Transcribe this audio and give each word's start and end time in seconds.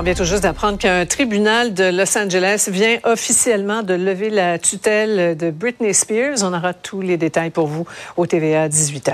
On 0.00 0.02
vient 0.02 0.14
tout 0.14 0.22
juste 0.22 0.44
d'apprendre 0.44 0.78
qu'un 0.78 1.06
tribunal 1.06 1.74
de 1.74 1.90
Los 1.90 2.16
Angeles 2.16 2.68
vient 2.70 2.98
officiellement 3.02 3.82
de 3.82 3.94
lever 3.94 4.30
la 4.30 4.56
tutelle 4.56 5.36
de 5.36 5.50
Britney 5.50 5.92
Spears. 5.92 6.44
On 6.44 6.54
aura 6.54 6.72
tous 6.72 7.00
les 7.00 7.16
détails 7.16 7.50
pour 7.50 7.66
vous 7.66 7.84
au 8.16 8.24
TVA 8.24 8.68
18h. 8.68 9.12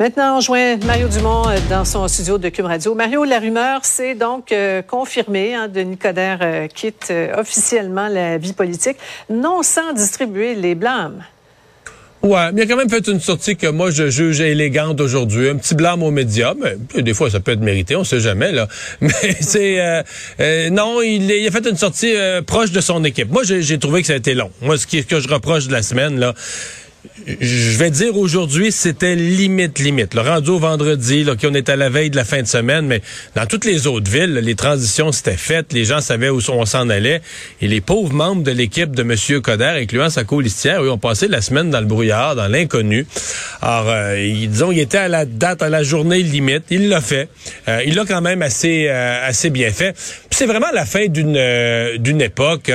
Maintenant, 0.00 0.38
on 0.38 0.40
joint 0.40 0.78
Mario 0.78 1.06
Dumont 1.06 1.46
euh, 1.46 1.58
dans 1.70 1.84
son 1.84 2.08
studio 2.08 2.38
de 2.38 2.48
Cube 2.48 2.64
Radio. 2.64 2.96
Mario, 2.96 3.22
la 3.22 3.38
rumeur, 3.38 3.82
c'est 3.84 4.16
donc 4.16 4.50
euh, 4.50 4.82
confirmé. 4.82 5.54
Hein, 5.54 5.68
Denis 5.68 5.96
Coderre 5.96 6.40
euh, 6.42 6.66
quitte 6.66 7.12
officiellement 7.38 8.08
la 8.08 8.36
vie 8.36 8.52
politique, 8.52 8.96
non 9.30 9.62
sans 9.62 9.92
distribuer 9.92 10.56
les 10.56 10.74
blâmes. 10.74 11.22
Ouais, 12.24 12.52
mais 12.52 12.62
il 12.62 12.64
a 12.64 12.66
quand 12.66 12.78
même 12.78 12.88
fait 12.88 13.06
une 13.06 13.20
sortie 13.20 13.54
que 13.54 13.66
moi 13.66 13.90
je 13.90 14.08
juge 14.08 14.40
élégante 14.40 14.98
aujourd'hui, 14.98 15.50
un 15.50 15.56
petit 15.56 15.74
blâme 15.74 16.02
aux 16.02 16.10
médias, 16.10 16.54
mais 16.58 17.02
des 17.02 17.12
fois 17.12 17.28
ça 17.28 17.38
peut 17.38 17.52
être 17.52 17.60
mérité, 17.60 17.96
on 17.96 18.04
sait 18.04 18.18
jamais 18.18 18.50
là. 18.50 18.66
Mais 19.02 19.36
c'est 19.40 19.78
euh, 19.78 20.02
euh, 20.40 20.70
non, 20.70 21.02
il, 21.02 21.30
il, 21.30 21.46
a 21.46 21.50
fait 21.50 21.68
une 21.68 21.76
sortie 21.76 22.16
euh, 22.16 22.40
proche 22.40 22.70
de 22.70 22.80
son 22.80 23.04
équipe. 23.04 23.30
Moi 23.30 23.42
j'ai 23.44 23.78
trouvé 23.78 24.00
que 24.00 24.06
ça 24.06 24.14
a 24.14 24.16
été 24.16 24.32
long. 24.32 24.50
Moi 24.62 24.78
ce, 24.78 24.86
qui, 24.86 25.02
ce 25.02 25.06
que 25.06 25.20
je 25.20 25.28
reproche 25.28 25.66
de 25.66 25.72
la 25.72 25.82
semaine 25.82 26.18
là, 26.18 26.32
je 27.26 27.78
vais 27.78 27.90
dire 27.92 28.16
aujourd'hui, 28.16 28.72
c'était 28.72 29.14
limite, 29.14 29.78
limite. 29.78 30.14
Le 30.14 30.20
rendu 30.20 30.50
au 30.50 30.58
vendredi, 30.58 31.22
là, 31.22 31.36
qu'on 31.36 31.54
est 31.54 31.68
à 31.68 31.76
la 31.76 31.88
veille 31.88 32.10
de 32.10 32.16
la 32.16 32.24
fin 32.24 32.42
de 32.42 32.46
semaine, 32.46 32.86
mais 32.86 33.02
dans 33.36 33.46
toutes 33.46 33.64
les 33.64 33.86
autres 33.86 34.10
villes, 34.10 34.34
les 34.34 34.56
transitions 34.56 35.12
s'étaient 35.12 35.36
faites, 35.36 35.72
les 35.72 35.84
gens 35.84 36.00
savaient 36.00 36.28
où 36.28 36.40
on 36.48 36.66
s'en 36.66 36.88
allait, 36.88 37.22
et 37.60 37.68
les 37.68 37.80
pauvres 37.80 38.12
membres 38.12 38.42
de 38.42 38.50
l'équipe 38.50 38.96
de 38.96 39.02
M. 39.02 39.40
Coder, 39.40 39.80
incluant 39.80 40.10
sa 40.10 40.24
colistière, 40.24 40.82
eux, 40.82 40.90
ont 40.90 40.98
passé 40.98 41.28
la 41.28 41.40
semaine 41.40 41.70
dans 41.70 41.80
le 41.80 41.86
brouillard, 41.86 42.34
dans 42.34 42.48
l'inconnu. 42.48 43.06
Alors, 43.62 43.90
euh, 43.90 44.20
ils, 44.20 44.50
disons, 44.50 44.72
il 44.72 44.80
était 44.80 44.98
à 44.98 45.08
la 45.08 45.24
date, 45.24 45.62
à 45.62 45.68
la 45.68 45.84
journée 45.84 46.20
limite. 46.20 46.64
Il 46.70 46.88
l'a 46.88 47.00
fait. 47.00 47.28
Euh, 47.68 47.80
il 47.86 47.94
l'a 47.94 48.04
quand 48.04 48.22
même 48.22 48.42
assez, 48.42 48.86
euh, 48.88 49.28
assez 49.28 49.50
bien 49.50 49.70
fait. 49.70 49.94
C'est 50.34 50.46
vraiment 50.46 50.70
la 50.72 50.84
fin 50.84 51.06
d'une 51.06 51.36
euh, 51.36 51.98
d'une 51.98 52.20
époque. 52.20 52.70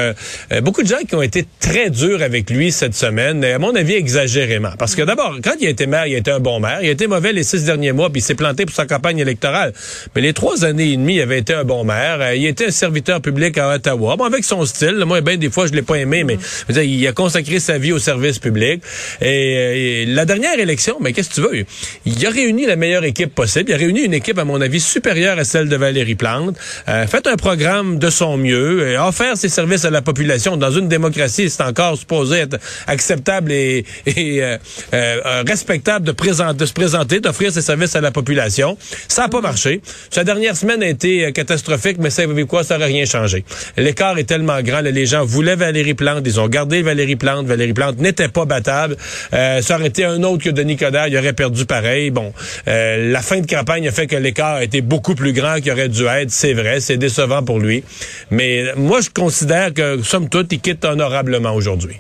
beaucoup 0.62 0.84
de 0.84 0.88
gens 0.88 1.04
qui 1.08 1.16
ont 1.16 1.22
été 1.22 1.46
très 1.60 1.90
durs 1.90 2.22
avec 2.22 2.50
lui 2.50 2.72
cette 2.72 2.96
semaine, 2.96 3.44
à 3.44 3.60
mon 3.60 3.76
avis, 3.76 3.96
exagérément. 3.96 4.72
Parce 4.78 4.96
que 4.96 5.02
d'abord, 5.02 5.38
quand 5.44 5.54
il 5.60 5.68
a 5.68 5.70
été 5.70 5.88
maire, 5.88 6.08
il 6.08 6.16
a 6.16 6.18
été 6.18 6.32
un 6.32 6.40
bon 6.40 6.60
maire. 6.60 6.80
Il 6.82 6.90
a 6.90 6.92
été 6.92 7.08
mauvais 7.08 7.34
les 7.34 7.44
six 7.44 7.66
derniers 7.66 7.92
mois, 7.92 8.10
puis 8.10 8.22
il 8.22 8.24
s'est 8.24 8.36
planté 8.36 8.66
pour 8.66 8.76
sa 8.76 8.86
campagne 8.86 9.20
électorale. 9.20 9.74
Mais 10.16 10.22
les 10.22 10.34
trois 10.34 10.66
années 10.66 10.92
et 10.92 10.98
demie, 10.98 11.16
il 11.16 11.22
avait 11.22 11.40
été 11.40 11.54
un 11.54 11.64
bon 11.64 11.84
maire. 11.84 12.20
Euh, 12.22 12.36
il 12.36 12.46
était 12.46 12.68
un 12.68 12.72
serviteur 12.72 13.22
public 13.22 13.58
à 13.58 13.76
Ottawa. 13.76 14.16
Bon, 14.16 14.26
avec 14.26 14.44
son 14.44 14.66
style, 14.66 15.04
moi, 15.06 15.22
ben, 15.22 15.38
des 15.38 15.50
fois, 15.50 15.68
je 15.68 15.74
l'ai 15.74 15.82
pas 15.82 15.96
aimé, 15.96 16.24
mais 16.24 16.38
il 16.70 17.08
a 17.08 17.12
consacré 17.12 17.60
sa 17.60 17.78
vie 17.78 17.92
au 17.92 18.00
service 18.00 18.40
public. 18.40 18.82
Et, 19.22 20.06
la 20.08 20.26
dernière 20.26 20.60
élection, 20.60 20.98
mais 21.02 21.14
qu'est-ce 21.14 21.30
que 21.30 21.36
tu 21.36 21.42
veux? 21.42 21.66
Il 22.06 22.26
a 22.26 22.30
réuni 22.30 22.66
la 22.66 22.76
meilleure 22.76 23.04
équipe 23.04 23.34
possible. 23.34 23.70
Il 23.70 23.74
a 23.74 23.78
réuni 23.78 24.02
une 24.02 24.14
équipe, 24.14 24.38
à 24.38 24.46
mon 24.46 24.62
avis, 24.62 24.80
supérieure 24.80 25.38
à 25.40 25.44
celle 25.44 25.70
de 25.70 25.76
Valérie 25.76 26.16
Plante. 26.16 26.56
Euh, 26.88 27.06
fait 27.08 27.28
un 27.28 27.36
de 27.56 28.10
son 28.10 28.38
mieux. 28.38 28.96
a 28.98 29.08
offert 29.08 29.36
ses 29.36 29.50
services 29.50 29.86
à 29.86 29.90
la 29.90 30.02
population. 30.02 30.58
Dans 30.58 30.72
une 30.72 30.88
démocratie, 30.88 31.50
c'est 31.50 31.64
encore 31.64 31.98
supposé 31.98 32.38
être 32.38 32.58
acceptable 32.88 33.52
et, 33.52 33.86
euh, 34.18 34.58
euh, 34.94 35.44
respectable 35.48 36.06
de, 36.06 36.12
de 36.12 36.66
se 36.66 36.74
présenter, 36.74 37.20
d'offrir 37.20 37.52
ses 37.52 37.62
services 37.62 37.96
à 37.96 38.02
la 38.02 38.12
population. 38.12 38.78
Ça 39.08 39.24
n'a 39.24 39.30
pas 39.30 39.42
marché. 39.42 39.82
Sa 40.10 40.24
dernière 40.24 40.56
semaine 40.56 40.84
a 40.84 40.88
été 40.88 41.26
euh, 41.26 41.32
catastrophique, 41.32 41.98
mais 42.00 42.10
vous 42.26 42.46
quoi, 42.46 42.64
ça 42.64 42.78
n'aurait 42.78 42.92
rien 42.92 43.06
changé. 43.06 43.44
L'écart 43.78 44.18
est 44.18 44.26
tellement 44.26 44.62
grand. 44.62 44.82
les 44.82 45.06
gens 45.06 45.26
voulaient 45.26 45.56
Valérie 45.56 45.94
Plante, 45.94 46.24
ils 46.26 46.40
ont 46.40 46.48
gardé 46.48 46.82
Valérie 46.82 47.16
Plante. 47.16 47.46
Valérie 47.46 47.74
Plante 47.74 48.00
n'était 48.00 48.28
pas 48.28 48.46
battable. 48.46 48.96
ça 49.32 49.76
aurait 49.76 49.88
été 49.88 50.06
un 50.06 50.22
autre 50.24 50.44
que 50.44 50.50
Denis 50.50 50.78
Coderre, 50.78 51.08
il 51.08 51.18
aurait 51.18 51.34
perdu 51.34 51.66
pareil. 51.66 52.12
Bon, 52.12 52.34
la 52.66 53.22
fin 53.22 53.40
de 53.40 53.48
campagne 53.48 53.88
a 53.88 53.92
fait 53.92 54.08
que 54.08 54.16
l'écart 54.16 54.56
a 54.56 54.64
été 54.64 54.82
beaucoup 54.82 55.16
plus 55.16 55.34
grand 55.34 55.56
qu'il 55.56 55.72
aurait 55.72 55.90
dû 55.90 56.06
être. 56.06 56.32
C'est 56.32 56.54
vrai, 56.54 56.80
c'est 56.80 56.98
décevant 56.98 57.39
pour 57.42 57.60
lui. 57.60 57.84
Mais 58.32 58.74
moi, 58.76 59.02
je 59.02 59.10
considère 59.10 59.74
que, 59.74 60.02
somme 60.04 60.30
toute, 60.30 60.52
il 60.52 60.60
quitte 60.60 60.86
honorablement 60.86 61.54
aujourd'hui. 61.54 62.00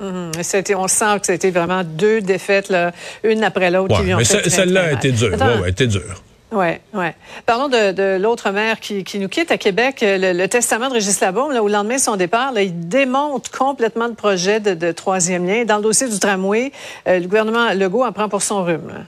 Mhm. 0.00 0.30
on 0.76 0.88
sent 0.88 1.20
que 1.20 1.26
c'était 1.26 1.50
vraiment 1.50 1.82
deux 1.84 2.20
défaites, 2.20 2.68
là, 2.68 2.92
une 3.24 3.42
après 3.42 3.70
l'autre. 3.70 4.00
Ouais, 4.00 4.14
mais 4.14 4.24
celle-là 4.24 4.84
a 4.84 4.92
été 4.92 5.10
dure. 5.10 5.32
Oui, 5.32 5.62
ouais, 5.62 5.70
été 5.70 5.86
dure. 5.86 6.22
Oui, 6.50 6.68
oui. 6.94 7.06
Parlons 7.44 7.68
de, 7.68 7.92
de 7.92 8.16
l'autre 8.18 8.50
maire 8.50 8.80
qui, 8.80 9.04
qui, 9.04 9.18
nous 9.18 9.28
quitte 9.28 9.50
à 9.50 9.58
Québec. 9.58 9.98
Le, 10.00 10.46
testament 10.46 10.88
de 10.88 10.94
Régis 10.94 11.20
Labaume, 11.20 11.52
là, 11.52 11.62
au 11.62 11.68
lendemain 11.68 11.96
de 11.96 12.00
son 12.00 12.16
départ, 12.16 12.52
là, 12.52 12.62
il 12.62 12.88
démonte 12.88 13.50
complètement 13.50 14.06
le 14.06 14.14
projet 14.14 14.58
de, 14.58 14.72
de 14.72 14.90
troisième 14.92 15.46
lien. 15.46 15.66
Dans 15.66 15.76
le 15.76 15.82
dossier 15.82 16.08
du 16.08 16.18
tramway, 16.18 16.72
euh, 17.06 17.18
le 17.18 17.26
gouvernement 17.26 17.74
Legault 17.74 18.02
en 18.02 18.12
prend 18.12 18.30
pour 18.30 18.40
son 18.40 18.64
rhume. 18.64 19.04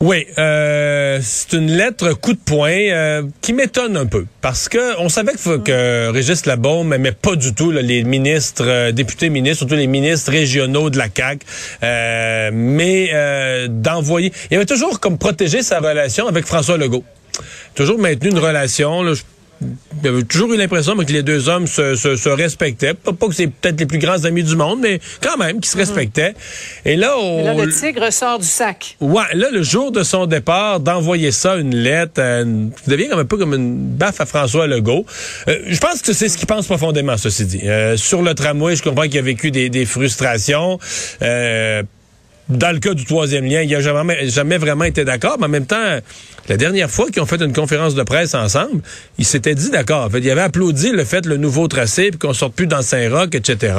Oui, 0.00 0.26
euh, 0.36 1.20
c'est 1.22 1.54
une 1.54 1.70
lettre 1.70 2.12
coup 2.12 2.34
de 2.34 2.38
poing 2.38 2.70
euh, 2.70 3.22
qui 3.40 3.54
m'étonne 3.54 3.96
un 3.96 4.04
peu 4.04 4.26
parce 4.42 4.68
que 4.68 5.00
on 5.00 5.08
savait 5.08 5.32
que, 5.32 5.56
que 5.56 6.10
Régis 6.10 6.44
Labaume 6.44 6.90
n'aimait 6.90 7.12
pas 7.12 7.34
du 7.34 7.54
tout 7.54 7.70
les 7.70 8.04
ministres, 8.04 8.64
euh, 8.66 8.92
députés 8.92 9.30
ministres, 9.30 9.60
surtout 9.60 9.74
les 9.74 9.86
ministres 9.86 10.30
régionaux 10.30 10.90
de 10.90 10.98
la 10.98 11.08
CAC, 11.08 11.40
mais 12.52 13.10
d'envoyer, 13.68 14.32
il 14.50 14.56
avait 14.56 14.66
toujours 14.66 15.00
comme 15.00 15.16
protégé 15.16 15.62
sa 15.62 15.78
relation 15.78 16.28
avec 16.28 16.44
François 16.44 16.76
Legault, 16.76 17.04
toujours 17.74 17.98
maintenu 17.98 18.28
une 18.30 18.38
relation. 18.38 19.02
Là, 19.02 19.14
j'avais 20.02 20.22
toujours 20.22 20.52
eu 20.52 20.56
l'impression 20.56 20.96
que 20.96 21.12
les 21.12 21.22
deux 21.22 21.48
hommes 21.48 21.66
se, 21.66 21.94
se, 21.94 22.16
se 22.16 22.28
respectaient. 22.28 22.94
Pas, 22.94 23.12
pas 23.12 23.28
que 23.28 23.34
c'est 23.34 23.46
peut-être 23.46 23.78
les 23.80 23.86
plus 23.86 23.98
grands 23.98 24.24
amis 24.24 24.42
du 24.42 24.56
monde, 24.56 24.80
mais 24.80 25.00
quand 25.20 25.36
même, 25.36 25.60
qui 25.60 25.68
se 25.68 25.76
respectaient. 25.76 26.34
Et 26.84 26.96
là, 26.96 27.16
on, 27.18 27.44
là, 27.44 27.54
le 27.54 27.72
tigre 27.72 28.12
sort 28.12 28.38
du 28.38 28.46
sac. 28.46 28.96
Ouais, 29.00 29.24
là, 29.34 29.48
le 29.50 29.62
jour 29.62 29.92
de 29.92 30.02
son 30.02 30.26
départ, 30.26 30.80
d'envoyer 30.80 31.32
ça, 31.32 31.56
une 31.56 31.74
lettre, 31.74 32.20
euh, 32.20 32.66
devient 32.86 33.08
comme 33.08 33.20
un 33.20 33.24
peu 33.24 33.36
comme 33.36 33.54
une 33.54 33.76
baffe 33.96 34.20
à 34.20 34.26
François 34.26 34.66
Legault. 34.66 35.06
Euh, 35.48 35.58
je 35.66 35.78
pense 35.78 36.02
que 36.02 36.12
c'est 36.12 36.28
ce 36.28 36.36
qu'il 36.36 36.46
pense 36.46 36.66
profondément, 36.66 37.16
ceci 37.16 37.44
dit. 37.46 37.60
Euh, 37.64 37.96
sur 37.96 38.22
le 38.22 38.34
tramway, 38.34 38.76
je 38.76 38.82
comprends 38.82 39.04
qu'il 39.04 39.18
a 39.18 39.22
vécu 39.22 39.50
des, 39.50 39.70
des 39.70 39.86
frustrations. 39.86 40.78
Euh, 41.22 41.82
dans 42.48 42.72
le 42.72 42.78
cas 42.78 42.94
du 42.94 43.04
troisième 43.04 43.44
lien, 43.44 43.62
il 43.62 43.70
n'a 43.70 43.80
jamais, 43.80 44.28
jamais 44.28 44.58
vraiment 44.58 44.84
été 44.84 45.04
d'accord, 45.04 45.36
mais 45.38 45.46
en 45.46 45.48
même 45.48 45.66
temps, 45.66 46.00
la 46.48 46.56
dernière 46.56 46.90
fois 46.90 47.10
qu'ils 47.10 47.20
ont 47.20 47.26
fait 47.26 47.42
une 47.42 47.52
conférence 47.52 47.94
de 47.94 48.02
presse 48.04 48.34
ensemble, 48.34 48.82
ils 49.18 49.24
s'étaient 49.24 49.54
dit 49.54 49.70
d'accord. 49.70 50.04
En 50.04 50.10
fait, 50.10 50.20
ils 50.20 50.30
avaient 50.30 50.42
applaudi 50.42 50.90
le 50.90 51.04
fait 51.04 51.26
le 51.26 51.36
nouveau 51.38 51.66
tracé, 51.66 52.10
puis 52.10 52.18
qu'on 52.18 52.34
sorte 52.34 52.54
plus 52.54 52.68
dans 52.68 52.82
Saint-Roch, 52.82 53.34
etc. 53.34 53.74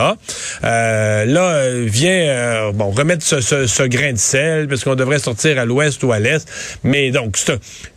Euh, 0.63 1.25
là, 1.25 1.41
euh, 1.41 1.85
vient 1.87 2.11
euh, 2.11 2.71
bon 2.73 2.89
remettre 2.91 3.23
ce, 3.23 3.39
ce, 3.39 3.67
ce, 3.67 3.83
grain 3.83 4.11
de 4.11 4.17
sel, 4.17 4.67
parce 4.67 4.83
qu'on 4.83 4.95
devrait 4.95 5.19
sortir 5.19 5.59
à 5.59 5.65
l'ouest 5.65 6.03
ou 6.03 6.11
à 6.11 6.19
l'est. 6.19 6.45
Mais 6.83 7.11
donc, 7.11 7.37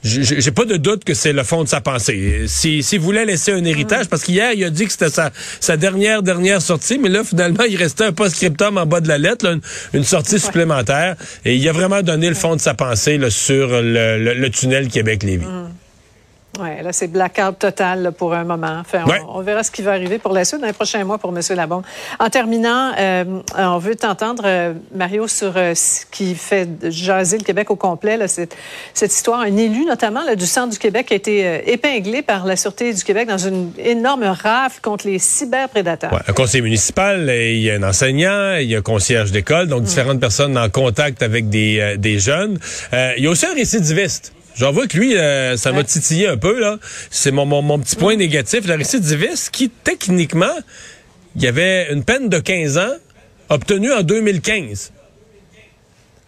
j'ai 0.05 0.51
pas 0.53 0.65
de 0.65 0.77
doute 0.77 1.05
que 1.05 1.15
c'est 1.15 1.33
le 1.33 1.43
fond 1.43 1.65
de 1.65 1.69
sa 1.69 1.81
pensée. 1.81 2.45
S'il 2.47 2.85
si, 2.85 2.99
voulait 2.99 3.25
laisser 3.25 3.53
un 3.53 3.65
héritage, 3.65 4.07
parce 4.09 4.23
qu'hier, 4.23 4.53
il 4.55 4.63
a 4.63 4.71
dit 4.71 4.85
que 4.85 4.93
c'était 4.93 5.11
sa, 5.11 5.31
sa 5.59 5.77
dernière, 5.77 6.23
dernière 6.23 6.63
sortie, 6.63 6.99
mais 6.99 7.09
là, 7.09 7.25
finalement, 7.25 7.65
il 7.69 7.77
restait 7.77 8.05
un 8.05 8.13
post-scriptum 8.13 8.79
en 8.79 8.87
bas 8.87 9.01
de 9.01 9.09
la 9.09 9.19
lettre, 9.19 9.59
une, 9.93 10.05
sortie 10.05 10.39
supplémentaire 10.39 10.60
et 11.45 11.55
il 11.55 11.69
a 11.69 11.73
vraiment 11.73 12.03
donné 12.03 12.29
le 12.29 12.35
fond 12.35 12.57
de 12.57 12.61
sa 12.61 12.75
pensée 12.75 13.19
sur 13.31 13.69
le, 13.71 14.49
tunnel 14.49 14.89
Québec-Lévis. 14.89 15.47
Mm. 15.47 15.69
Oui, 16.59 16.69
là, 16.83 16.93
c'est 16.93 17.07
blackout 17.07 17.59
total 17.59 18.13
pour 18.17 18.35
un 18.35 18.43
moment. 18.43 18.79
Enfin, 18.81 19.05
on, 19.29 19.41
verra 19.41 19.63
ce 19.63 19.71
qui 19.71 19.83
va 19.83 19.93
arriver 19.93 20.19
pour 20.19 20.33
la 20.33 20.45
suite 20.45 20.61
dans 20.61 20.67
les 20.67 20.73
prochains 20.73 21.05
mois 21.05 21.17
pour 21.17 21.31
M. 21.31 21.41
Labon. 21.57 21.83
En 22.19 22.29
terminant, 22.29 22.93
euh, 22.99 23.25
on 23.57 23.79
veut 23.79 23.95
t'entendre, 23.95 24.43
euh, 24.45 24.75
Mario, 24.95 25.29
sur 25.29 25.53
euh, 25.57 25.75
ce 25.77 26.05
qui 26.11 26.35
fait 26.35 26.69
jaser 26.91 27.39
le 27.39 27.45
Québec 27.45 27.71
au 27.71 27.77
complet, 27.77 28.17
là, 28.17 28.27
cette, 28.27 28.57
cette 28.95 29.13
histoire. 29.13 29.41
Un 29.41 29.57
élu, 29.57 29.85
notamment 29.85 30.21
du 30.35 30.45
centre 30.45 30.71
du 30.71 30.79
Québec, 30.79 31.13
a 31.13 31.15
été 31.15 31.71
épinglé 31.71 32.21
par 32.21 32.45
la 32.45 32.57
Sûreté 32.57 32.93
du 32.93 33.05
Québec 33.05 33.29
dans 33.29 33.39
une 33.39 33.71
énorme 33.79 34.25
rafle 34.25 34.81
contre 34.81 35.07
les 35.07 35.21
cyberprédateurs. 35.21 36.13
Ouais, 36.13 36.21
un 36.27 36.33
conseiller 36.33 36.63
municipal, 36.63 37.31
il 37.31 37.61
y 37.61 37.71
a 37.71 37.75
un 37.75 37.83
enseignant, 37.85 38.57
il 38.57 38.67
y 38.67 38.75
a 38.75 38.79
un 38.79 38.83
concierge 38.83 39.31
d'école, 39.31 39.69
donc 39.69 39.85
différentes 39.85 40.21
personnes 40.21 40.59
en 40.59 40.69
contact 40.69 41.23
avec 41.23 41.49
des, 41.49 41.97
des 41.97 42.19
jeunes. 42.19 42.59
il 42.93 43.23
y 43.23 43.27
a 43.29 43.31
aussi 43.31 43.47
un 43.47 43.55
récidiviste. 43.55 44.33
J'en 44.61 44.73
vois 44.73 44.87
que 44.87 44.99
lui, 44.99 45.17
euh, 45.17 45.57
ça 45.57 45.73
m'a 45.73 45.85
titillé 45.85 46.27
un 46.27 46.37
peu, 46.37 46.61
là. 46.61 46.79
C'est 47.09 47.31
mon, 47.31 47.47
mon, 47.47 47.79
petit 47.79 47.97
point 47.97 48.15
négatif. 48.15 48.67
La 48.67 48.77
récidiviste 48.77 49.49
qui, 49.51 49.71
techniquement, 49.71 50.53
il 51.35 51.43
y 51.43 51.47
avait 51.47 51.91
une 51.91 52.05
peine 52.05 52.29
de 52.29 52.39
15 52.39 52.77
ans 52.77 52.93
obtenue 53.49 53.91
en 53.91 54.03
2015. 54.03 54.93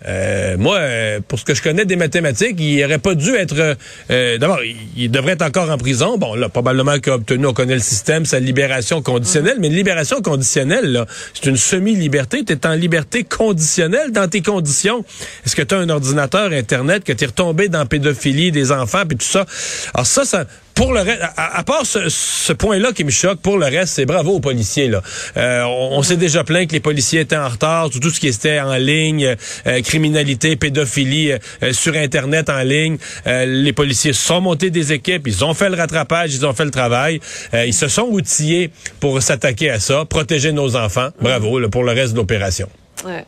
Euh, 0.06 0.56
moi, 0.58 0.76
euh, 0.78 1.20
pour 1.26 1.38
ce 1.38 1.44
que 1.44 1.54
je 1.54 1.62
connais 1.62 1.84
des 1.84 1.96
mathématiques, 1.96 2.56
il 2.58 2.84
aurait 2.84 2.98
pas 2.98 3.14
dû 3.14 3.34
être. 3.34 3.76
Euh, 4.10 4.38
D'abord, 4.38 4.60
il, 4.96 5.10
devrait 5.10 5.32
être 5.32 5.42
encore 5.42 5.70
en 5.70 5.78
prison. 5.78 6.18
Bon, 6.18 6.34
là, 6.34 6.48
probablement 6.48 6.98
qu'il 6.98 7.12
a 7.12 7.16
obtenu, 7.16 7.46
on 7.46 7.52
connaît 7.52 7.74
le 7.74 7.80
système, 7.80 8.24
sa 8.24 8.40
libération 8.40 9.02
conditionnelle. 9.02 9.56
Mais 9.60 9.68
une 9.68 9.74
libération 9.74 10.20
conditionnelle, 10.20 11.04
c'est 11.34 11.48
une 11.48 11.56
semi-liberté. 11.56 12.44
Tu 12.44 12.52
es 12.52 12.66
en 12.66 12.74
liberté 12.74 13.24
conditionnelle 13.24 14.10
dans 14.12 14.28
tes 14.28 14.42
conditions. 14.42 15.04
Est-ce 15.46 15.56
que 15.56 15.62
tu 15.62 15.74
as 15.74 15.78
un 15.78 15.88
ordinateur 15.88 16.52
Internet, 16.52 17.04
que 17.04 17.12
tu 17.12 17.24
es 17.24 17.26
retombé 17.26 17.68
dans 17.68 17.80
la 17.80 17.86
pédophilie 17.86 18.52
des 18.52 18.72
enfants, 18.72 19.02
puis 19.06 19.16
tout 19.16 19.26
ça? 19.26 19.46
Alors 19.94 20.06
ça, 20.06 20.24
ça 20.24 20.44
pour 20.74 20.92
le 20.92 21.00
reste, 21.00 21.22
à, 21.36 21.62
part 21.64 21.84
ce, 21.84 22.52
point-là 22.52 22.92
qui 22.92 23.04
me 23.04 23.10
choque, 23.10 23.40
pour 23.40 23.58
le 23.58 23.66
reste, 23.66 23.94
c'est 23.94 24.06
bravo 24.06 24.32
aux 24.32 24.40
policiers. 24.40 24.88
Là. 24.88 25.02
Euh, 25.36 25.64
on, 25.64 26.02
s'est 26.02 26.16
déjà 26.16 26.44
plaint 26.44 26.66
que 26.66 26.72
les 26.72 26.80
policiers 26.80 27.20
étaient 27.20 27.36
en 27.36 27.48
retard, 27.48 27.90
tout, 27.90 28.00
tout 28.00 28.10
ce 28.10 28.20
qui 28.20 28.28
était 28.28 28.60
en 28.60 28.74
ligne, 28.76 29.36
euh, 29.66 29.82
criminalité, 29.82 30.56
pédophilie 30.56 31.32
euh, 31.32 31.72
sur 31.72 31.94
Internet 31.94 32.48
en 32.50 32.62
ligne. 32.62 32.96
les 33.26 33.72
policiers 33.72 34.12
sont 34.12 34.40
montés 34.40 34.70
des 34.70 34.92
équipes, 34.92 35.26
ils 35.26 35.44
ont 35.44 35.54
fait 35.54 35.68
le 35.68 35.76
rattrapage, 35.76 36.34
ils 36.34 36.46
ont 36.46 36.52
fait 36.52 36.64
le 36.64 36.70
travail. 36.70 37.20
ils 37.54 37.74
se 37.74 37.88
sont 37.88 38.08
outillés 38.10 38.70
pour 39.00 39.22
s'attaquer 39.22 39.70
à 39.70 39.80
ça, 39.80 40.04
protéger 40.04 40.52
nos 40.52 40.76
enfants. 40.76 41.08
Bravo 41.20 41.58
là, 41.58 41.68
pour 41.68 41.84
le 41.84 41.92
reste 41.92 42.12
de 42.12 42.18
l'opération. 42.18 42.68
Ouais. 43.04 43.24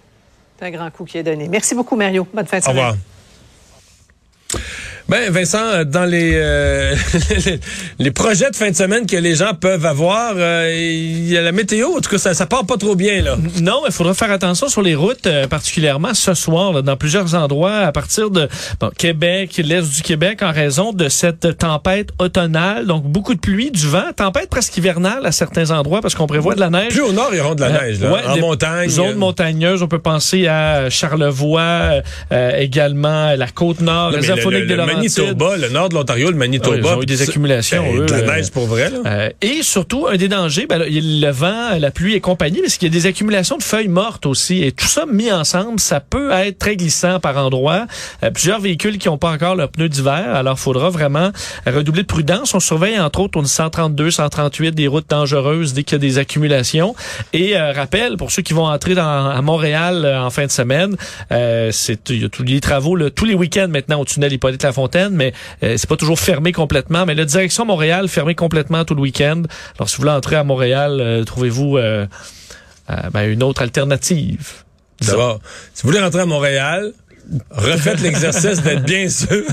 C'est 0.58 0.66
un 0.66 0.70
grand 0.70 0.90
coup 0.90 1.04
qui 1.04 1.18
est 1.18 1.22
donné. 1.22 1.48
Merci 1.48 1.74
beaucoup, 1.74 1.96
Mario. 1.96 2.26
Bonne 2.32 2.46
fin 2.46 2.58
de 2.58 2.64
semaine. 2.64 2.76
Au 2.76 2.80
revoir. 2.80 2.96
Ben 5.14 5.30
Vincent, 5.30 5.84
dans 5.84 6.06
les 6.06 6.32
euh, 6.34 6.96
les 8.00 8.10
projets 8.10 8.50
de 8.50 8.56
fin 8.56 8.72
de 8.72 8.74
semaine 8.74 9.06
que 9.06 9.16
les 9.16 9.36
gens 9.36 9.54
peuvent 9.54 9.86
avoir, 9.86 10.32
euh, 10.36 10.74
il 10.74 11.30
y 11.30 11.38
a 11.38 11.40
la 11.40 11.52
météo. 11.52 11.86
En 11.96 12.00
tout 12.00 12.10
cas, 12.10 12.18
ça, 12.18 12.34
ça 12.34 12.46
part 12.46 12.66
pas 12.66 12.76
trop 12.76 12.96
bien 12.96 13.22
là. 13.22 13.36
Non, 13.62 13.82
il 13.86 13.92
faudra 13.92 14.12
faire 14.14 14.32
attention 14.32 14.68
sur 14.68 14.82
les 14.82 14.96
routes, 14.96 15.28
euh, 15.28 15.46
particulièrement 15.46 16.14
ce 16.14 16.34
soir, 16.34 16.82
dans 16.82 16.96
plusieurs 16.96 17.36
endroits 17.36 17.76
à 17.76 17.92
partir 17.92 18.28
de 18.30 18.48
Québec, 18.98 19.62
l'est 19.64 19.88
du 19.88 20.02
Québec, 20.02 20.42
en 20.42 20.50
raison 20.50 20.92
de 20.92 21.08
cette 21.08 21.58
tempête 21.58 22.08
automnale. 22.18 22.86
Donc 22.86 23.04
beaucoup 23.04 23.36
de 23.36 23.40
pluie, 23.40 23.70
du 23.70 23.86
vent, 23.86 24.10
tempête 24.16 24.50
presque 24.50 24.76
hivernale 24.76 25.24
à 25.24 25.30
certains 25.30 25.70
endroits 25.70 26.00
parce 26.00 26.16
qu'on 26.16 26.26
prévoit 26.26 26.56
de 26.56 26.60
la 26.60 26.70
neige. 26.70 26.88
Plus 26.92 27.02
au 27.02 27.12
nord, 27.12 27.28
il 27.30 27.38
y 27.38 27.40
aura 27.40 27.54
de 27.54 27.60
la 27.60 27.70
neige. 27.70 28.00
Là, 28.00 28.20
en 28.30 28.36
montagne. 28.38 28.88
Zones 28.88 29.14
montagneuses, 29.14 29.80
on 29.80 29.86
peut 29.86 30.00
penser 30.00 30.48
à 30.48 30.90
Charlevoix, 30.90 32.02
également 32.32 33.36
la 33.36 33.46
côte 33.46 33.80
nord, 33.80 34.10
de 34.10 35.03
Manitoba, 35.04 35.56
le 35.56 35.68
nord 35.68 35.88
de 35.88 35.94
l'Ontario, 35.94 36.30
le 36.30 36.36
Manitoba. 36.36 36.76
ils 36.76 36.86
ont 36.86 37.02
eu 37.02 37.06
des 37.06 37.22
accumulations. 37.22 37.82
Ben, 37.82 37.96
eux, 38.00 38.06
de 38.06 38.12
la 38.12 38.36
neige 38.36 38.50
pour 38.50 38.66
vrai. 38.66 38.90
Là. 38.90 38.98
Euh, 39.06 39.30
et 39.42 39.62
surtout, 39.62 40.06
un 40.06 40.16
des 40.16 40.28
dangers, 40.28 40.66
ben, 40.66 40.82
le 40.86 41.30
vent, 41.30 41.78
la 41.78 41.90
pluie 41.90 42.14
et 42.14 42.20
compagnie, 42.20 42.60
mais 42.62 42.68
c'est 42.68 42.78
qu'il 42.78 42.92
y 42.92 42.96
a 42.96 43.00
des 43.00 43.06
accumulations 43.06 43.56
de 43.56 43.62
feuilles 43.62 43.88
mortes 43.88 44.26
aussi. 44.26 44.62
Et 44.62 44.72
tout 44.72 44.86
ça 44.86 45.04
mis 45.06 45.30
ensemble, 45.30 45.80
ça 45.80 46.00
peut 46.00 46.30
être 46.32 46.58
très 46.58 46.76
glissant 46.76 47.20
par 47.20 47.36
endroits. 47.36 47.86
Euh, 48.22 48.30
plusieurs 48.30 48.60
véhicules 48.60 48.98
qui 48.98 49.08
n'ont 49.08 49.18
pas 49.18 49.30
encore 49.30 49.56
leurs 49.56 49.70
pneus 49.70 49.88
d'hiver. 49.88 50.34
Alors, 50.34 50.56
il 50.56 50.60
faudra 50.60 50.90
vraiment 50.90 51.30
redoubler 51.66 52.02
de 52.02 52.06
prudence. 52.06 52.54
On 52.54 52.60
surveille, 52.60 52.98
entre 52.98 53.20
autres, 53.20 53.38
on 53.38 53.44
132, 53.44 54.10
138 54.10 54.72
des 54.72 54.86
routes 54.86 55.08
dangereuses 55.08 55.74
dès 55.74 55.82
qu'il 55.82 55.96
y 55.96 55.96
a 55.96 55.98
des 55.98 56.18
accumulations. 56.18 56.94
Et 57.32 57.56
euh, 57.56 57.72
rappel, 57.72 58.16
pour 58.16 58.30
ceux 58.30 58.42
qui 58.42 58.54
vont 58.54 58.66
entrer 58.66 58.94
dans, 58.94 59.30
à 59.30 59.42
Montréal 59.42 60.06
en 60.06 60.30
fin 60.30 60.46
de 60.46 60.50
semaine, 60.50 60.96
c'est 61.30 62.10
il 62.10 62.22
y 62.22 62.24
a 62.24 62.28
tous 62.28 62.42
les 62.42 62.60
travaux, 62.60 62.98
tous 63.10 63.24
les 63.24 63.34
week-ends 63.34 63.68
maintenant 63.68 64.00
au 64.00 64.04
tunnel 64.04 64.32
Mais 65.10 65.32
euh, 65.62 65.76
c'est 65.76 65.88
pas 65.88 65.96
toujours 65.96 66.18
fermé 66.18 66.52
complètement. 66.52 67.06
Mais 67.06 67.14
la 67.14 67.24
direction 67.24 67.64
Montréal 67.64 68.08
fermée 68.08 68.34
complètement 68.34 68.84
tout 68.84 68.94
le 68.94 69.00
week-end. 69.00 69.42
Alors 69.76 69.88
si 69.88 69.96
vous 69.96 70.02
voulez 70.02 70.14
entrer 70.14 70.36
à 70.36 70.44
Montréal, 70.44 70.98
euh, 71.00 71.24
trouvez-vous 71.24 71.78
euh, 71.78 72.06
ben, 73.12 73.30
une 73.30 73.42
autre 73.42 73.62
alternative. 73.62 74.52
D'abord, 75.00 75.40
si 75.74 75.82
vous 75.82 75.90
voulez 75.90 76.00
rentrer 76.00 76.20
à 76.20 76.26
Montréal, 76.26 76.92
refaites 77.50 78.00
l'exercice 78.02 78.62
d'être 78.62 78.84
bien 78.84 79.08
sûr. 79.08 79.44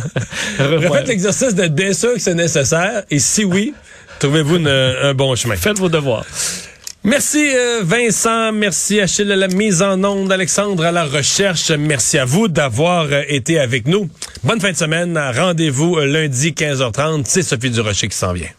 refaites 0.59 1.07
l'exercice 1.07 1.55
d'être 1.55 1.75
bien 1.75 1.93
sûr 1.93 2.13
que 2.13 2.19
c'est 2.19 2.35
nécessaire. 2.35 3.03
Et 3.09 3.19
si 3.19 3.43
oui, 3.43 3.73
trouvez-vous 4.19 4.67
un 4.67 5.13
bon 5.13 5.35
chemin. 5.35 5.55
Faites 5.55 5.79
vos 5.79 5.89
devoirs. 5.89 6.25
Merci 7.03 7.39
euh, 7.55 7.81
Vincent, 7.83 8.51
merci 8.51 9.01
Achille 9.01 9.31
à 9.31 9.35
la 9.35 9.47
mise 9.47 9.81
en 9.81 10.03
onde, 10.03 10.31
Alexandre 10.31 10.85
à 10.85 10.91
la 10.91 11.05
recherche. 11.05 11.71
Merci 11.71 12.19
à 12.19 12.25
vous 12.25 12.47
d'avoir 12.47 13.07
euh, 13.11 13.23
été 13.27 13.57
avec 13.57 13.87
nous. 13.87 14.07
Bonne 14.43 14.61
fin 14.61 14.71
de 14.71 14.77
semaine. 14.77 15.17
Rendez-vous 15.17 15.95
euh, 15.95 16.05
lundi 16.05 16.51
15h30. 16.51 17.23
C'est 17.25 17.41
Sophie 17.41 17.71
Durocher 17.71 18.07
qui 18.07 18.15
s'en 18.15 18.33
vient. 18.33 18.49